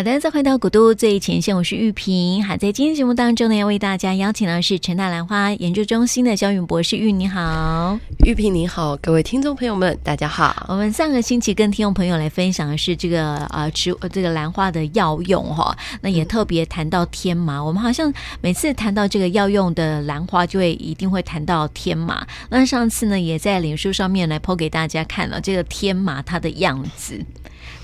[0.00, 2.42] 好的，再回到古都最前线，我是玉萍。
[2.42, 6.96] 好，在今天节目当中呢，要为大家邀请的是成大兰花研究中心的肖云博士。
[6.96, 10.64] 玉，你好，玉萍你好，各位听众朋友们，大家好。
[10.70, 17.58] 我们上个星期跟听众朋友来分享的是这个呃植这个兰花的药用哈，那也特别谈到天麻。
[17.58, 18.10] 嗯、我们好像
[18.40, 22.26] 每次谈到这个药用的兰花，就会一定会谈到天麻。
[22.48, 27.22] 那上次呢，也在脸书上面来 po 给大家看了这个天麻它的样子。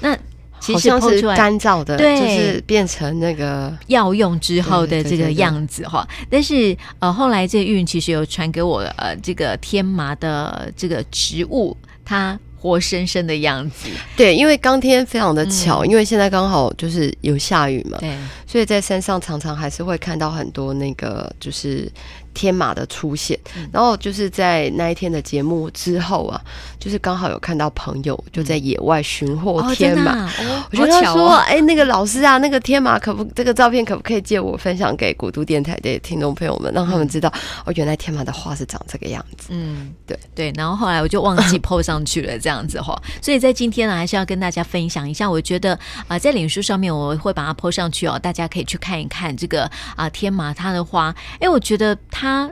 [0.01, 0.17] 那
[0.59, 6.07] 其实好像是干燥的，对，就是变成那个药用之后的这个样子哈。
[6.31, 13.89] 但是呃，后来这个玉其实有传给我呃，这个天麻的这个植物，它活生生的样子。
[14.17, 18.17] 对，因为当天非常的巧，嗯、因为现在刚好就是有下雨嘛，对，
[18.57, 21.93] 所以在山上常常还是会看到很多那个就是。
[22.37, 23.39] 天马的出现，
[23.73, 26.39] 然后就是在那一天的节目之后啊，
[26.79, 30.31] 就是刚好有看到朋友就在野外寻获天马，
[30.71, 37.33] 我就说，哎，那个老师啊，那个天马可不，这个照片可不可以借我分享给古都电台的听众朋友们，让他们知道
[37.65, 39.49] 哦，原来天马的花是长这个样子。
[39.49, 40.53] 嗯，对对。
[40.55, 42.95] 然后后来我就忘记 po 上去了，这样子哈。
[43.23, 51.15] 所以在今天呢，还是要跟大家分享一下，我觉得啊，在脸书上面我会把它 po 上去哦，大家可以去看一看这个啊天麻它的花。
[51.41, 52.51] 哎，我觉得它。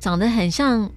[0.00, 0.90] 长得很像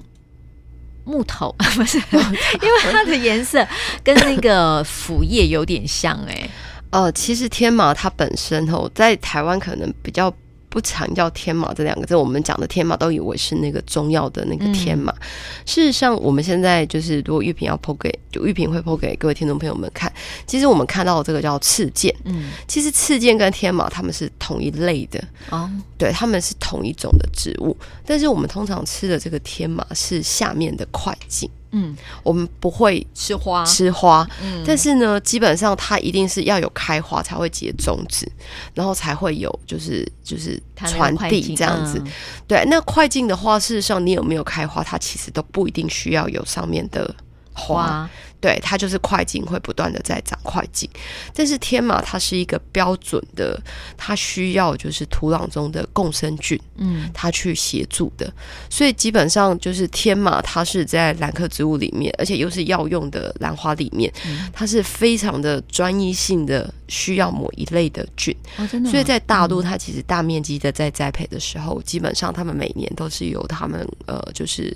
[1.06, 1.98] 木头，不是？
[2.12, 3.66] 因为它的颜色
[4.04, 6.50] 跟那个腐叶有点像哎、欸。
[6.90, 10.30] 呃，其实天麻它本身哦，在台湾可能比较。
[10.78, 15.12] 不强调天马这两个字，我们讲的天马都以为是那个中药的那个天马。
[15.12, 15.28] 嗯、
[15.66, 20.14] 事实上，我们现在就是如果玉萍要 po 给，就玉萍会 po 给各位听众朋友们看。
[20.46, 25.68] 其实我们看到的这个叫刺剑，嗯，其实刺剑跟天马它们是同一类的哦，
[25.98, 27.76] 对，它们是同一种的植物。
[28.06, 31.50] 但是我们通常吃的这个天马是下面的块茎。
[31.78, 34.28] 嗯，我们不会吃花，吃花。
[34.42, 38.30] 嗯，但是呢，基本上它一定是要有开花才会结种子，
[38.74, 42.02] 然后才会有就是就是传递这样子。
[42.04, 42.12] 嗯、
[42.48, 47.16] 对，那快进的话，事实上你有没有开花，它其实都不一定需要有上面的
[47.54, 47.86] 花。
[47.88, 48.10] 花
[48.40, 50.90] 对，它就是快进会不断的在长快进，
[51.34, 53.60] 但是天马它是一个标准的，
[53.98, 58.32] 它需要就是土壤中的共生菌，嗯，它去协助的，
[58.70, 74.76] 所以基本上就是天马它是在兰科植物里面，而且又是药用的兰花里面，嗯、它是非常的专一性的需要某一类的菌，哦、真的，所以在大陆它其实大面积的在栽培的时候，嗯、基本上他们每年都是由他们呃就是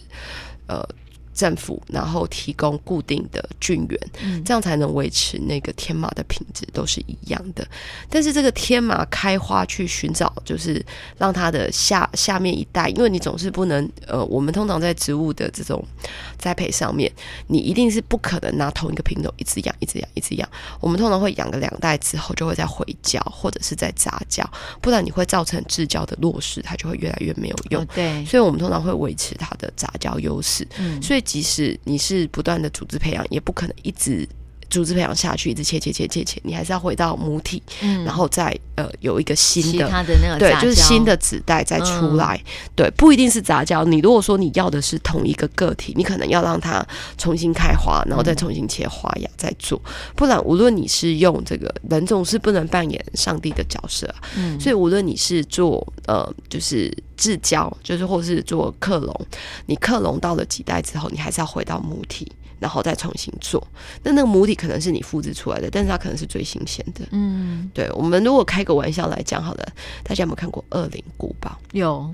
[0.66, 0.84] 呃。
[1.34, 7.66] 政府然后提供固定的菌源，嗯、这样才能维持那个天麻的品质都是一样的。
[8.10, 10.86] 但是这个天麻开花去寻找，就是
[11.18, 15.82] 让它的下下面一代，因为你总是不能呃，我们通常在植物的这种
[16.38, 17.12] 栽培上面，
[17.48, 20.48] 你一定是不可能拿同一个品种一直养、一直养、一直养。
[20.82, 24.48] 我们通常会养个两代之后，就会再回胶或者是再杂交，
[24.82, 27.82] 不然你会造成制胶的落势，它就会越来越没有用。
[27.82, 30.68] 哦、对，所以我们通常会维持它的杂交优势。
[30.78, 31.21] 嗯，所以。
[31.22, 34.28] 即使你是不断的组织培养，也不可能一直
[34.72, 43.84] 组织培养下去，一直切切切切切，你还是要回到母体，嗯、然后再呃有一个新的，的那个对，就是新的子代再出来，嗯、对，不一定是杂交。
[43.84, 46.84] 你如果说你要的是同一个个体，你可能要让它
[47.18, 49.80] 重新开花，然后再重新切花芽再做，
[50.16, 56.92] 不然无论你是用这个人总是不能扮演上帝的角色，嗯，所以无论你是做呃就是。
[57.18, 59.28] 制胶就是，或是做克隆，
[59.68, 62.28] 你克隆到了几代之后，你还是要回到母体，
[62.62, 63.62] 然后再重新做。
[64.04, 67.02] 那那个母体可能是你复制出来的，但是它可能是最新鲜的。
[67.12, 67.90] 嗯，对。
[67.94, 69.66] 我们如果开个玩笑来讲好了，
[70.04, 71.50] 大家有没有看过《恶灵古堡》？
[71.74, 72.14] 有，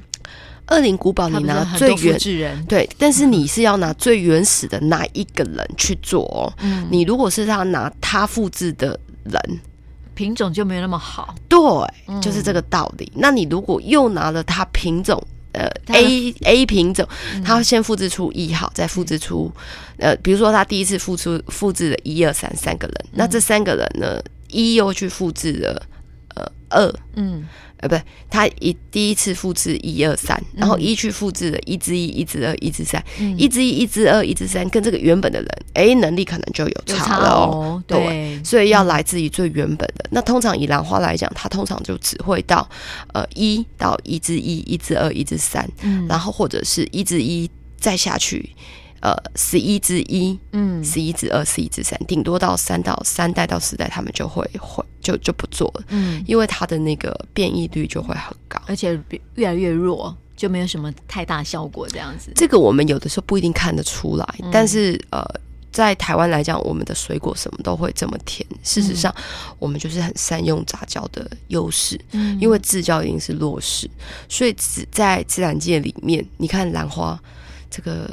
[0.74, 6.54] 《恶灵古堡》你拿最原对，但是你是要拿最原始的那一个人去做哦。
[6.62, 9.60] 嗯，你如果是他拿他复制的人。
[10.16, 11.60] 品种就没有那么好，对，
[12.20, 13.06] 就是这个道理。
[13.14, 17.08] 嗯、那你如果又拿了他品种，呃，A A 品种，
[17.44, 19.52] 它先复制出一号，再复制出，
[19.98, 25.97] 呃，比如说他第一次复出复制了一二三三个人，嗯、那这三个人呢，一又去复制了呃
[26.70, 27.46] 二，嗯。
[27.80, 33.00] 呃，不对，他一第一次复制一二三，然后一去复制了一之一、一之二、一之三，
[33.38, 37.84] 一之一、一之二、一之三，跟这个原本的人，哎，能力可能就有差了哦。
[37.86, 40.04] 对，对，所以要来自于最原本的。
[40.06, 42.68] 嗯、那通常以兰花来讲，它通常就只会到
[43.14, 47.48] 呃一到一之一、一之二、一之三，嗯，然后或者是一之一
[47.80, 48.56] 再下去。
[49.02, 59.00] 呃，十一之一，嗯，十一之二，十一之三，顶多到三到三代到四代，他们就会会就就不做了，嗯，因为它的那个变异率就会很高，而且
[59.36, 62.32] 越来越弱，就没有什么太大效果这样子。
[62.36, 65.24] 这个我们有的时候不一定看得出来，嗯、但是呃。
[65.70, 68.48] 在台湾来讲，我们的水果什么都会这么甜。
[68.64, 69.14] 事实上，
[69.60, 73.88] 我们就是很善用杂交的优势，嗯，因为自交一定是弱势，
[74.28, 77.20] 所以只在自然界里面，你看兰花
[77.70, 78.10] 这个，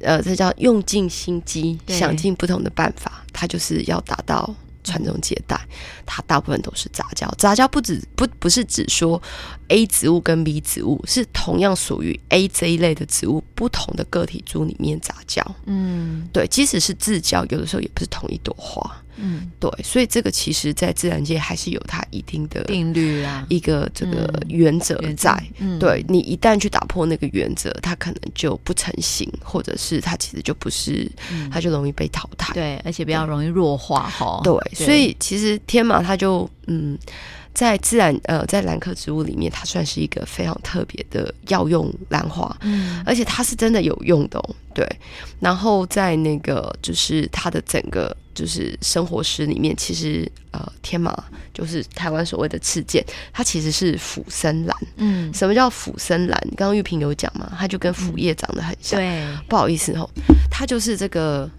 [0.00, 4.54] 嗯、呃，这叫用尽心机，想尽不同的办法，它就是要达到。
[4.84, 5.56] 传宗接代，
[6.04, 7.32] 它大部分都是杂交。
[7.38, 9.22] 杂交不止不不是指说
[9.68, 15.40] A 植物跟 B 植物是同样属于 A 这一类的植物，不同的个体株里面杂交。
[15.66, 19.01] 嗯，对，即使是自交，有的时候也不是同一朵花。
[19.16, 25.36] 嗯，对，所以这个其实，在自然界还是有它一定的定律啊，一个这个原则在。
[25.58, 31.10] 嗯，对，你一旦去打破那个原则，它可能就不成型，或者是它其实就不是，
[31.50, 32.52] 它就容易被淘汰。
[32.54, 34.40] 对，而且比较容易弱化哈。
[34.42, 36.98] 对，所以其实天马它就嗯。
[37.54, 44.88] 在自然呃，在兰科植物里面，它算是一个非常特别的药用兰花，嗯，而且它是真的有用的哦，对。
[45.38, 51.12] 然后在那个就是它的整个就是生活史里面，其实呃，天马
[51.52, 56.40] 就是台湾所谓的赤剑，它其实是腐生兰，嗯，什么叫腐生兰？
[56.56, 60.08] 刚刚玉萍有讲嘛，它就跟腐叶长得很像，对，不好意思哦，
[60.50, 61.50] 它就是这个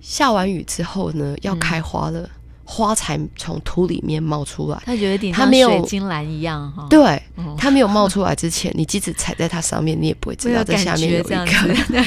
[0.00, 2.20] 下完雨之后呢，要开花了。
[2.20, 2.30] 嗯
[2.68, 6.84] 花才从土里面冒出来，它有点像水晶兰一样哈。
[6.90, 7.22] 对，
[7.56, 11.46] 它没有冒出来之前，你即使踩在它上面，你也不会知道在下面有一个。
[11.86, 12.04] 对，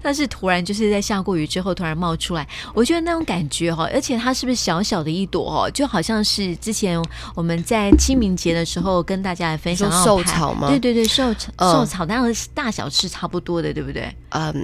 [0.00, 7.02] 但是突然就是在下过雨之后突然冒出来，我觉得那种感觉哈，而且它是不是小小的一朵哦，就好像是之前
[7.34, 10.68] 我们在清明节的时候跟大家来分享寿草吗？
[10.68, 14.14] 对对对，寿草寿草，那个大小是差不多的，对不对？
[14.30, 14.54] 嗯，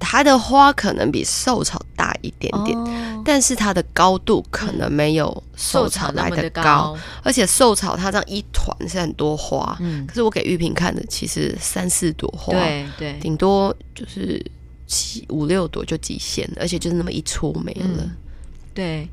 [0.00, 2.76] 它的花可能比寿草大一点点，
[3.24, 3.67] 但是它。
[3.68, 14.42] 它的高度可能没有寿草来的高，高而且寿草它这样一团是很多花，嗯，可是我给玉萍看的其实三四朵花，对对，顶多就是
[14.86, 18.10] 七五六朵就极限了，而且就是那么一撮没了，嗯、
[18.72, 19.06] 对，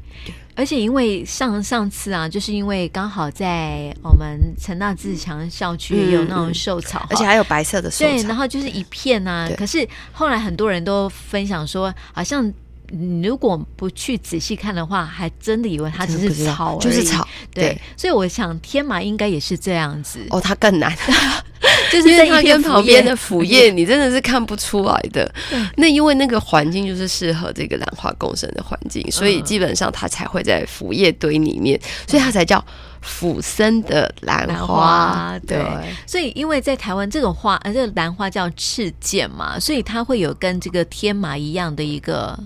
[0.55, 12.53] 而且因为上上次啊，就是因为刚好在我们陈大自强校区也有那种寿草，嗯，而且还有白色的寿草，对，然后就是一片啊，可是后来很多人都分享说，好像。
[12.89, 17.27] 你如果不去仔细看的话，还真的以为它只是草，就是草。
[17.53, 20.19] 对，对，所以我想天麻应该也是这样子。
[20.29, 20.93] 哦，它更难，
[21.91, 25.33] 就是在它跟旁边的腐叶，你真的是看不出来的。
[25.77, 32.63] 那因为那个环境就是适合这个兰花共生的环境，所以基本上它才会在腐叶堆里面，所以它才叫
[33.01, 35.39] 腐生的兰花。
[35.47, 35.63] 对，
[36.05, 42.37] 所以因为在台湾这种花，呃，这个兰花叫赤剑嘛，所以它会有跟这个天麻一样的一个。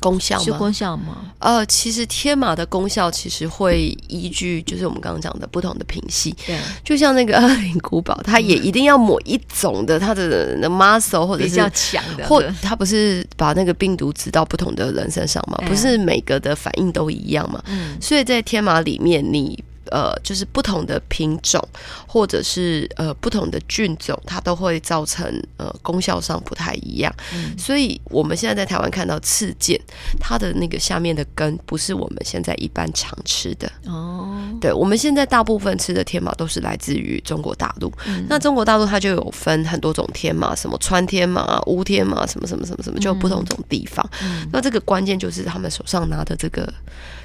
[0.00, 1.32] 功效是功效吗？
[1.38, 6.34] 呃，其实天马的功效其实会依据，就是我们刚刚讲的不同的品系。
[6.46, 15.56] 对，就像那个 二零古堡，它也一定要抹一种的它的 muscle 或者是比较强的，或它不是把那个病毒植到不同的人身上嘛？
[15.66, 17.62] 不是每个的反应都一样嘛？
[17.66, 19.62] 嗯，所以在天马里面你。
[19.90, 21.62] 呃，就是不同的品种，
[22.06, 25.26] 或者是呃不同的菌种，它都会造成
[25.56, 27.14] 呃功效上不太一样。
[27.34, 29.80] 嗯，所以我们现在在台湾看到刺剑，
[30.20, 34.37] 它的那个下面的根不是我们现在一般常吃的哦。
[34.60, 37.92] 对，我们现在大部分吃的天麻都是来自于中国大陆。
[38.06, 44.08] 嗯，那中国大陆它就有分很多种天麻，什么川天麻、乌天麻，什么什么什么什么，就有不同种地方。
[44.22, 46.72] 嗯，那这个关键就是他们手上拿的这个。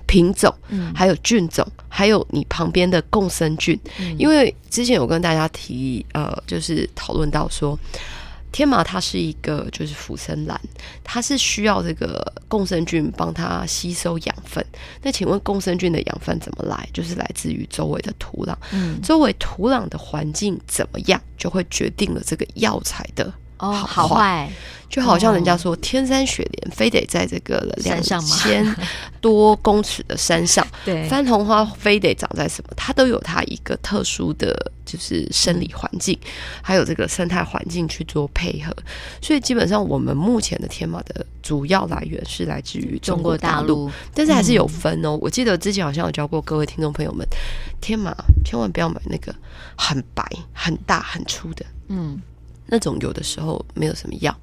[0.05, 0.53] 品种，
[0.93, 7.79] 还有菌种，还有你旁边的共生菌，嗯、因为之前有跟大家提，呃，就是讨论到说，
[8.53, 10.57] 天麻它是一个就是腐生兰，
[11.03, 14.65] 它是需要这个共生菌帮它吸收养分。
[15.01, 16.87] 那请问共生菌的养分怎么来？
[16.93, 23.77] 就是来自于周围的土壤，嗯，周围土壤的环境怎么样，就会决定了这个药材的好坏。
[23.79, 24.51] 哦，好坏。
[24.89, 28.63] 就好像人家说，天山雪莲非得在这个两千
[29.19, 32.69] 多公尺的山上， 对，番红花非得长在什么？
[32.77, 36.17] 它都有它一个特殊的就是生理环境，
[36.61, 38.75] 还有这个生态环境去做配合。
[39.21, 45.17] 所以基本上，我们目前的天马的主要来源是来自于中国大陆，但是还是有分哦。
[45.21, 47.27] 我记得之前好像有教过各位听众朋友们，
[47.81, 49.33] 天马千万不要买那个
[49.77, 50.23] 很白、
[50.53, 52.21] 很大、很粗的，嗯。
[52.65, 54.35] 那种有的时候没有什么药，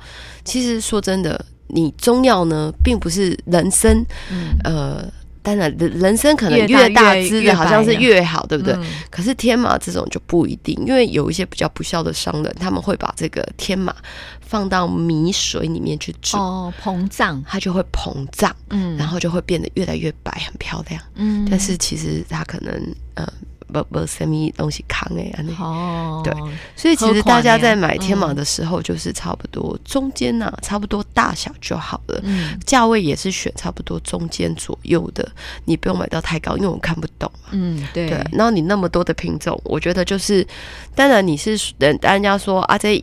[0.45, 3.97] 其实说真的，你中药呢，并不是人参，
[4.31, 8.75] 嗯、呃，当然人人参可能越大只的好像是越好，对不对？
[8.75, 13.95] 嗯、可是天马这种就不一定，因为有一些比较不孝的商人，他们会把这个天马
[14.41, 23.27] 放到米水里面去煮，哦，膨胀，它就会膨胀，嗯，然后就会变得越来越白，很漂亮，嗯，但是其实它可能呃。
[23.71, 26.35] 不不什么东西扛哎，哦，对，
[26.77, 35.27] 所以其实大家在买天马的时候，就是差不多中间呐、啊，差不多大小就好了，嗯，价位也是选差不多中间左右的，
[35.65, 40.47] 你不用买到太高，因为我看不懂嘛，嗯，对，对，然后你那么多的品种，我觉得就是，
[40.95, 43.03] 当然你是人，人家说啊，这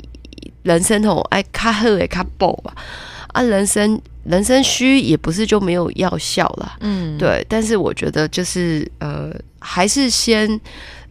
[0.64, 2.76] 人生吼爱卡好诶卡薄吧，
[3.38, 4.02] 啊，人生。
[4.30, 10.46] 人生虚也不是就没有药效了，嗯，对，但是我觉得就是呃，还是先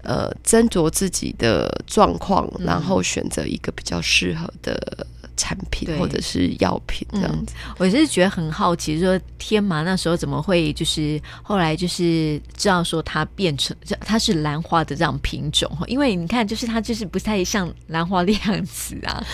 [0.02, 7.54] 呃斟酌自己的状况，嗯、然后选择一个比较适合的产品或者是药品这样子。
[7.66, 19.24] 嗯、我是觉得很好奇，说天麻那时候怎么会就是后来就是知道说它变成它是兰花的这样品种，因为你看就是它就是不太像兰花的样子啊。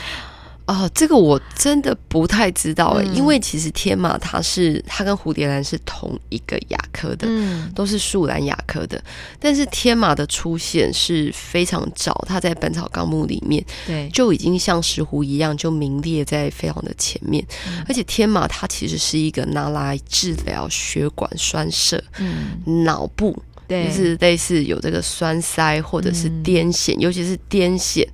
[0.66, 9.02] 哦，这个我真的不太知道哎，嗯、因为其实天马它是它跟蝴蝶兰是同一个亚科的，嗯，都是树兰亚科的。
[9.40, 17.45] 但是天马的出现是非常早，它在《本草纲目》里面对就已经像石斛一样就名列在非常的前面。
[17.66, 23.37] 嗯、而且天马它其实是一个拿来治疗血管栓塞、嗯，脑部。
[23.69, 28.07] 对就是类似有这个栓塞或者是癫痫，嗯、尤其是癫痫，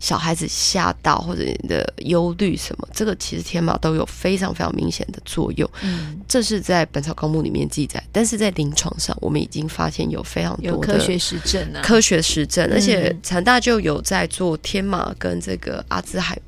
[0.00, 5.68] 小孩子吓到或者你的忧虑什么，这个其实天马都有非常非常明显的作用。
[5.82, 16.38] 嗯，这是在《本草纲目》里面记载，但是在临床上，我们已经发现有非常多的科学实证啊，科学实证，而且成大就有在做天马跟这个阿兹海。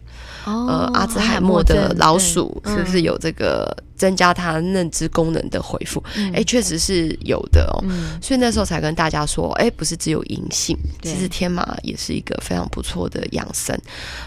[0.45, 6.03] 哦、呃，阿兹海默的老鼠是不是有这个增加它认知功能的回复？
[6.15, 7.85] 哎、嗯，确实是有的哦。
[7.89, 13.79] 嗯、所以那时候才跟大家说，哎，不是只有银杏，其实天麻也是一个非常不错的养生。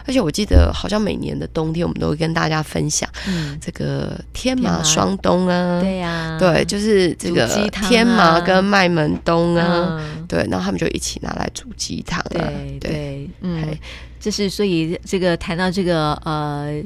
[0.06, 3.08] 而且我记得好像每年的冬天，我们都会跟大家分享
[3.62, 7.46] 这个天麻双冬啊，对呀，对，就是这个
[7.88, 13.78] 天麻跟麦门冬啊，嗯、对，然后他们就一起拿来煮鸡汤啊，对嗯。
[14.28, 16.84] 就是所以这个谈到这个呃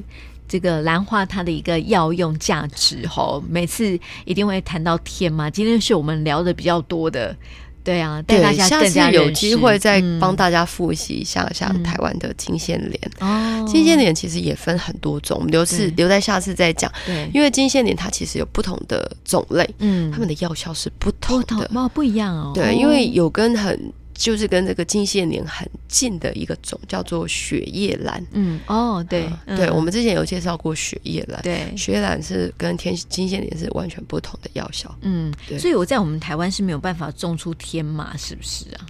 [0.47, 5.49] 这个兰花它的一个药用价值吼，每次一定会谈到天嘛。
[5.49, 7.35] 今天是我们聊的比较多的，
[7.83, 16.91] 对啊，带大家更加有机会再帮大家复习一下，像台湾的金线莲哦，金线莲其实也分很多种，我们留是留在下次再讲。
[17.07, 22.51] 对，因为金线莲它其实有不同的种类，嗯，它们的药效是不同的，哦，不一样哦。
[22.53, 23.91] 对，因为有跟很。
[24.13, 28.25] 就是跟这个金线莲很近的一个种，叫做雪叶兰。
[28.31, 31.41] 嗯，哦，对，呃、对，我们之前有介绍过雪叶兰。
[31.41, 34.93] 对，雪叶兰是跟天金线莲是完全不同的药效。
[35.01, 38.85] 嗯，所以我在我们台湾是没有办法种出天麻，是不是啊？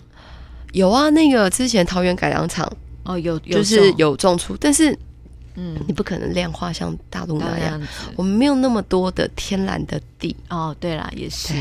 [0.73, 2.71] 有啊，那个之前桃园改良场
[3.03, 4.97] 哦，有，有就是有种出，但是。
[5.55, 10.75] 嗯，你不可能量化像大陆那样，样我们没有那么多的天然的地哦。
[10.79, 11.53] 对啦，也是，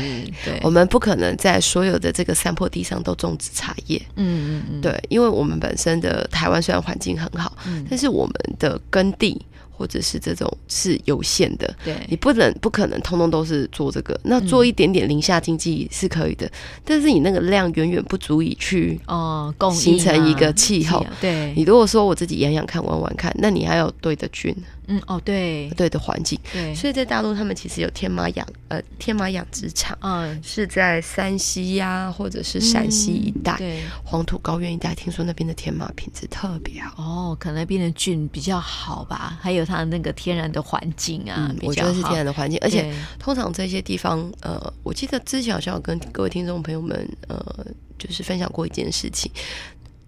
[0.45, 4.01] 对，我们不可能在所有的这个山坡地上都种植茶叶。
[4.15, 9.41] 嗯嗯嗯，对，因为我们本身的台湾虽然环境很好，嗯，但是我们的耕地。
[9.81, 16.51] 或者是这种是有限的，对，你不能不可能通通都是做这个，那做一点点零下经济是可以的，嗯、
[16.85, 21.03] 但是你那个量远远不足以去哦，形成一个气候。
[21.19, 24.55] 对，你如果说我自己养养看，玩玩看，那你还有对的菌。
[24.87, 25.69] 嗯哦对。
[25.77, 37.01] 对的环境对，所以在大陆他们其实有天马养呃天马养殖场，嗯，是在山西呀或者是陕西一带，对，黄土高原一带，听说那边的天马品质特别好。
[37.01, 47.65] 哦，可能那边的菌比较好吧，还有它那个天然的环境啊，我觉得是天然的环境，而且通常这些地方呃，我记得之前好像有跟各位听众朋友们呃，
[47.97, 49.31] 就是分享过一件事情，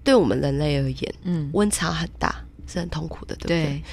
[0.03, 2.35] 对我们人类而言，嗯，温差很大
[2.67, 3.63] 是很痛苦的，对不对？
[3.63, 3.83] 对。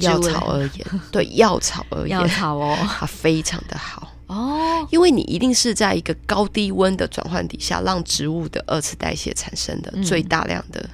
[0.00, 10.88] 药草而言，对药草而言，药草哦，它非常的好哦，因为你一定是在一个高低温的转换底下，让植物的二次代谢产生的最大量的，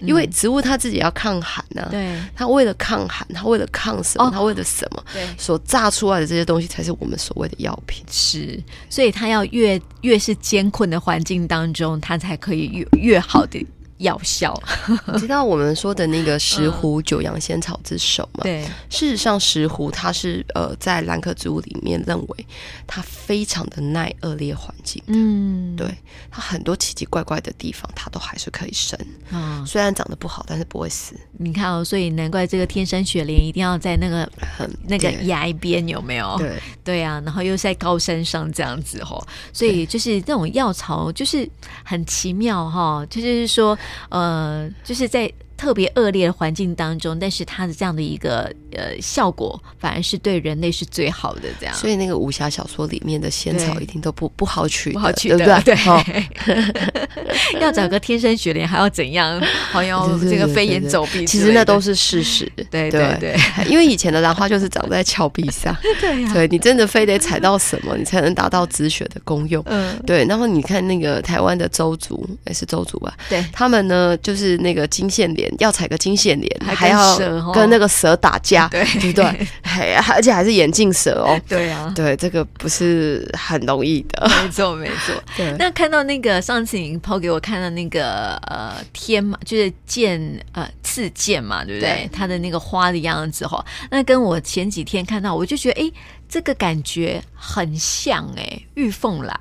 [0.00, 13.64] 因为植物它自己要抗寒呢，对，它为了抗寒，它为了抗什么，它为了什么，对，所榨出来的这些东西才是我们所谓的药品，是，所以它要越越是艰困的环境当中，它才可以越越好的。
[14.00, 14.54] 药效，
[15.12, 18.40] 你知道我们说的那个石斛九阳仙草之首吗？
[18.42, 22.46] 对，事实上石斛它是呃在兰科植物里面认为
[22.86, 25.86] 它非常的耐恶劣环境，嗯，对，
[26.30, 28.98] 它很多奇奇怪怪的地方它都还是可以生，
[29.30, 31.14] 嗯，虽然长得不好，但是不会死。
[31.38, 34.26] 你看哦，所以难怪这个天山雪莲一定要在那个
[34.56, 36.36] 很那个崖边有没有？
[36.38, 36.58] 对。
[36.82, 41.48] 对啊，然后又在高山上这样子哦，所以就是这种药草就是
[41.84, 43.78] 很奇妙哈，就是说。
[44.10, 45.30] 呃，就是在
[45.60, 51.42] 特别恶劣的环境当中，但是它的这样的一个呃效果，反而是对人类是最好的。
[51.60, 55.74] 这样，所以那个武侠小说里面的仙草一定都不不好取，不好取，对不对？
[55.74, 59.38] 对， 要找个天生雪莲还要怎样？
[59.70, 62.50] 好像这个飞檐走壁，其实那都是事实。
[62.70, 63.36] 对 对对，
[63.68, 69.62] 因为以前的兰花就是长在峭壁上，对对，你真的非得踩到什么，你才能达到止血的功用。
[69.66, 70.24] 嗯，对。
[70.24, 73.14] 然后你看那个台湾的周族，也是周族吧？
[73.28, 77.18] 对，他们呢，就是那个金线莲，要踩个金线莲，还要
[77.52, 79.46] 跟那个蛇打架， 对不对？
[79.62, 81.38] 还而且还是眼镜蛇哦。
[81.48, 84.28] 对啊，对，这个不是很容易的。
[84.42, 85.14] 没错，没错。
[85.36, 85.54] 对。
[85.58, 90.20] 那看到那个上次你抛给我看的那个呃天嘛，就是剑
[90.52, 92.08] 呃刺剑嘛，对不对？
[92.12, 95.92] 它的那个花的样子哈，那跟我前几天看到，我就觉得哎，
[96.28, 99.38] 这个感觉很像哎，玉凤兰。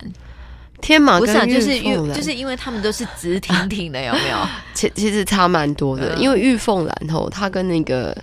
[0.81, 4.37] 天马不是，就是玉，就是因为他们都是直挺挺的，有没有？
[4.73, 8.15] 其其实差蛮多的，因为玉凤兰吼，它跟那个。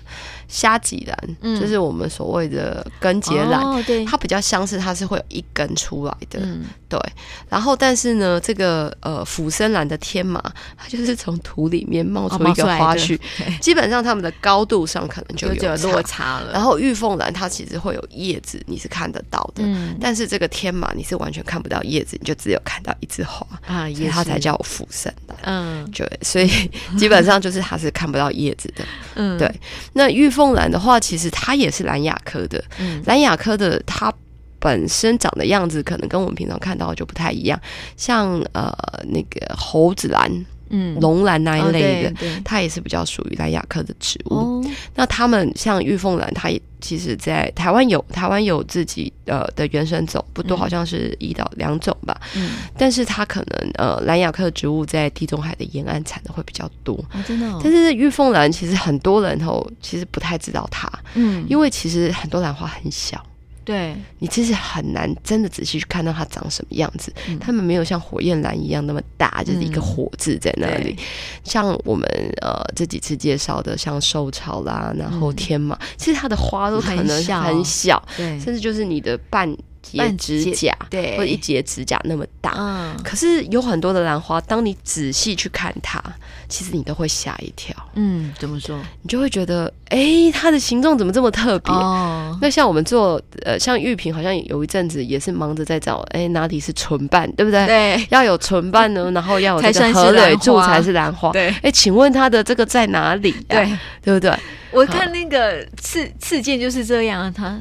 [0.49, 7.01] 虾脊兰，嗯、就是我们所谓的根节兰，哦、它比较相似，它是会有一根出来的，嗯、对。
[7.49, 10.41] 然后，但是呢，这个呃俯生兰的天麻，
[10.77, 16.53] 它就是从土里面冒出一个花序， 哦、基本上它们的高度上可能就有，落差了。
[16.53, 25.37] 然后玉凤兰它其实会有叶子，你是看得到的，嗯、但是这个天麻你是完全看不到叶子，你就只有看到一枝花啊，所以它才叫俯生兰。
[25.43, 26.49] 嗯，对，所以
[26.97, 28.85] 基本上就是它是看不到叶子的，
[29.17, 29.53] 嗯，对。
[29.93, 30.31] 那玉。
[30.37, 32.63] 凤兰的话，其实它也是兰亚科的。
[32.79, 34.13] 嗯，兰亚科的它
[34.59, 37.59] 本身长的样子，可能跟我们平常看到的就不太一样。
[37.97, 38.71] 像呃
[39.09, 40.31] 那个猴子兰。
[40.71, 44.35] 嗯，龙兰那一类的，哦、它也是比较属于兰亚科的植物。
[44.35, 52.21] 哦、那它们像玉凤兰，它也其实在台湾有台湾有自己呃的原生种，不多，好像是一到两种吧。
[52.37, 56.95] 嗯，但是它可能呃兰亚科植物在地中海的沿岸产的会比较多。
[57.13, 57.61] 哦、真的、哦。
[57.63, 63.25] 但是玉凤兰其实很多人哦其实不太知道它，嗯，因为其实很多兰花很小。
[63.67, 67.13] 对，你其实很难真的仔细去看到它长什么样子。
[67.29, 70.95] 嗯、它们没有像火焰兰一样那么大，就是一个火字在那里。
[70.97, 71.05] 嗯、
[71.43, 72.09] 像我们
[72.41, 79.53] 呃这几次介绍的，像寿草啦，然后天马，嗯、其实它的花都可能很小，很小，对，甚至就是你的半。
[79.93, 86.03] 节指甲，对，或者一截指甲那么大，嗯，可是有很多的兰花，当你仔细去看它，
[86.49, 88.79] 其实你都会吓一跳，嗯，怎么说？
[89.03, 91.73] 你就会觉得，哎、欸，它的形状怎么这么特别？
[91.73, 97.67] 哦，那像我们做，呃，像玉萍，好像有一阵子也是忙着在找，哎、欸，哪里是唇瓣，对不对？
[97.67, 103.51] 对，要有唇瓣呢， 然后要有这个河蕊柱才是兰花，对，哎、欸，请问它的这个在哪里、啊？
[103.51, 104.33] 对，对不对？
[104.73, 107.59] 我看那个刺刺剑就是这样，它。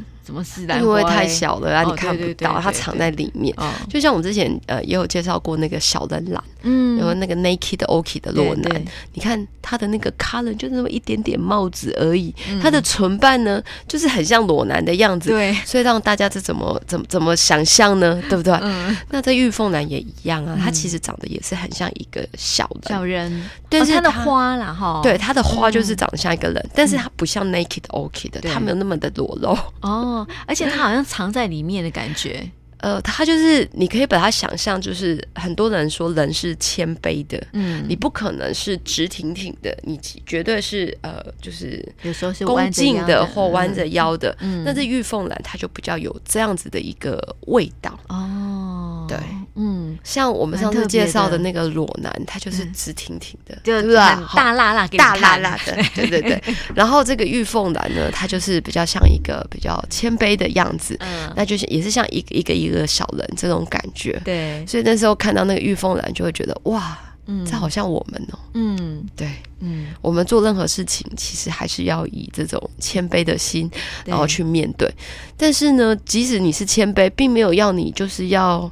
[0.80, 3.56] 因为太小了啊，你看不到，它藏在里面。
[3.90, 18.22] 就像我们之前呃也有介绍过那个小人兰，嗯，然后那个 naked orchid 的裸男，你看它的那个 color 就是那么一点点帽子而已，它的唇瓣呢就是很像裸男的样子，对，所以让大家这怎么怎么怎么想象呢？
[18.30, 18.54] 对不对？
[18.62, 29.58] 嗯，那这玉凤兰也一样啊，它其实长得也是很像一个小人，小人，但是它的花啦哈，对，它的花就是长得像一个人，但是它不像 naked orchid 的，它没有那么的裸露。
[29.82, 30.15] 哦。
[30.46, 32.48] 而且它好像藏在里面的感觉，
[32.80, 47.98] 呃，它就是你可以把它想象，就是很多人说人是谦卑的，嗯，你不可能是直挺挺的，你绝对是呃，就是有时候是恭敬的或弯着腰的，嗯，那这玉凤兰它就比较有这样子的一个味道。
[48.10, 49.18] 哦，对。
[49.58, 53.96] 嗯，像我们上次介绍的那个裸男，他就是直挺挺的，对不对？
[53.96, 56.44] 大辣辣，大辣辣的，对对对。
[56.76, 64.66] 然后这个玉凤兰呢，它就是比较像一个比较谦卑的样子，嗯，那就是也是像一个一个一个小人这种感觉，对。
[64.68, 73.72] 所以那时候看到那个玉凤兰，就会觉得哇，嗯，这好像我们哦，嗯，对，嗯，我们做任何事情，其实还是要以这种谦卑的心，
[74.06, 74.94] 然后去面对。
[75.38, 78.70] 但是呢，即使你是谦卑，并没有要你就是要。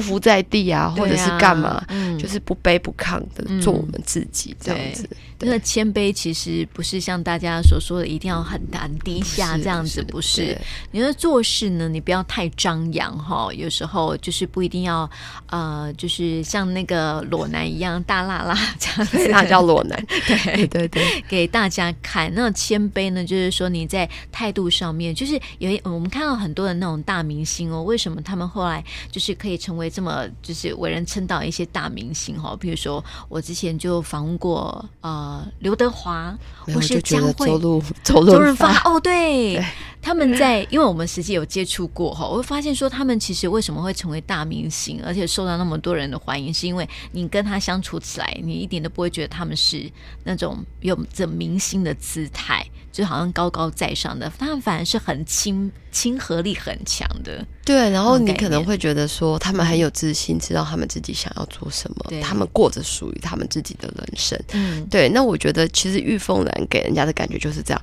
[0.00, 5.08] 匐在地啊，或者是干嘛，啊嗯、就是不卑不亢的做我们自己这样子。
[5.42, 10.42] 那个谦卑其实不是像大家所说的一定要很难低下这样子，不是。
[10.42, 10.58] 不是
[10.90, 15.08] 你说做事呢，你不要太张扬哈，有时候就是不一定要
[15.48, 20.02] 呃，就是像那个裸男一样大辣辣这样子，那叫裸男。
[20.26, 22.32] 对对对，给大家看。
[22.34, 39.54] 那谦卑呢，就是说你在态度上面，就是有我们看到很多的那种大明星哦，为什么他们后来就是可以成为为这么就是为人称道一些大明星哈，比如说我之前就访问过呃刘德华，或是江蕙、周周润发哦，对。
[39.54, 49.88] 对他们在，因为我们实际有接触过哈，我会发现说他们其实为什么会成为大明星，而且受到那么多人的欢迎，是因为你跟他相处起来，你一点都不会觉得他们是
[50.24, 57.46] 那种有着明星的姿态，就好像高高在上的，他们反而是很亲亲和力很强的。
[57.64, 64.36] 对，然后你可能会觉得说他们很有自信，知道他们自己想要做什么，他们过着属于他们自己的人生。
[64.52, 65.08] 嗯，对。
[65.10, 67.80] 那我觉得其实玉凤兰给人家的感觉就是这样，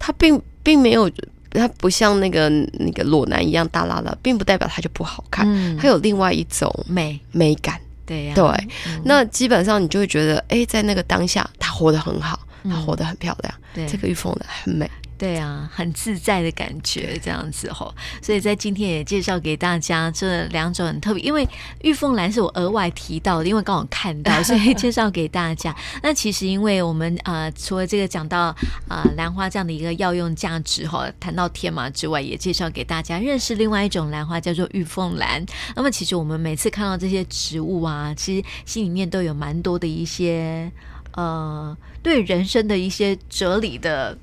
[0.00, 1.08] 他并并没有。
[1.50, 5.44] 它不像那个那个裸男一样大拉拉，并不代表它就不好看，
[5.76, 7.80] 它、嗯、有另外一种美美感。
[8.06, 13.88] 对呀、啊，对、嗯，那基本上你就会觉得，哎，在那个当下，她活得很好，她活得很漂亮。
[13.88, 14.90] 这个玉凤的很美。
[15.20, 17.94] 对啊，很自在的感觉，这样子吼。
[18.22, 21.46] 所以在今天也介绍给大家这两种很特别，因为
[21.82, 25.76] 玉凤兰是我额外提到的，因为刚好看到， 所以介绍给大家。
[26.02, 28.56] 那其实因为我们呃，除了这个讲到
[28.88, 35.44] 呃兰花这样的一个药用价值哈，谈到天麻之外，也介绍给大家认识另外一种兰花，叫做玉凤兰。
[35.76, 40.72] 那么其实我们每次看到这些植物啊，其实心里面都有蛮多的一些
[41.12, 44.16] 呃对人生的一些哲理的。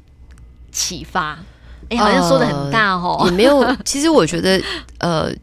[0.78, 1.40] 启发，
[1.90, 3.66] 哎，好像说的很大哦，呃、也没有。
[3.84, 4.62] 其实我觉得，
[5.00, 5.34] 呃，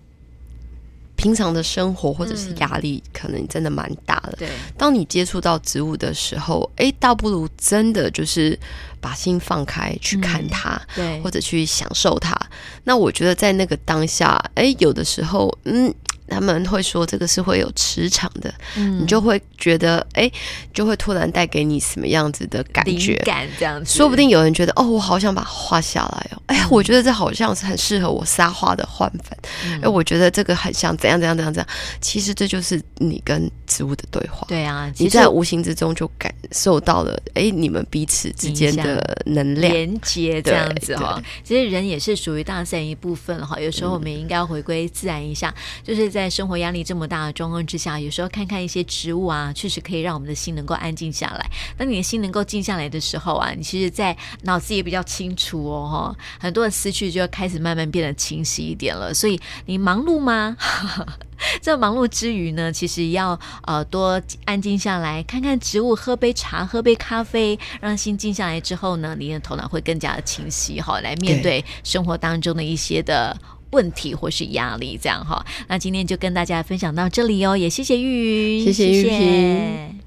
[1.17, 4.37] 平常的生活或者是压力，可能真的蛮大的。
[4.39, 8.57] 对、嗯，当你接触到植物的时候，哎，倒不如真的就是
[9.01, 12.39] 把心放开去看它，嗯、对，或者去享受它。
[12.85, 15.93] 那我觉得在那个当下，哎，有的时候，嗯。
[16.35, 20.31] 他们会说这个是会有磁场的，嗯，你就会觉得哎，
[20.73, 23.15] 就会突然带给你什么样子的感觉？
[23.25, 29.39] 感这样子，说不定有人觉得哦，我好想把它画下来哦，哎呀，我觉得这好像是很适合我沙画的幻粉，
[29.75, 31.69] 哎、嗯，我觉得这个很像怎样怎样怎样怎样。
[32.01, 34.47] 其实这就是你跟植物的对话。
[34.49, 41.23] 对啊，你在无形之中就感受到了，哎，你们彼此之间的能量连接这样子哈。
[41.43, 46.05] 其实人也是属于大自然一部分哈，有时候我们也应该要回归自然一下，嗯、就是。
[46.15, 51.51] 在生活压力这么大的状况之下，有时候看看一些植物啊，确实可以让我们的心能够安静下来。
[51.77, 59.13] 当你的心能够静下来的时候啊，你其实，在脑子也比较清楚哦，哈，很多的思绪就要开始慢慢变得清晰一点了。
[59.13, 60.57] 所以你忙碌吗？
[61.61, 73.37] 在忙碌之余呢，其实要呃多安静下来，看看植物，喝杯茶，喝杯咖啡，让心静下来之后呢，你的头脑会更加的清晰，哈，来面对生活当中的一些的。
[73.75, 75.45] 问题或是压力，这样哈。
[75.69, 80.04] 那今天就跟大家分享到这里哦，也谢谢玉云，谢谢。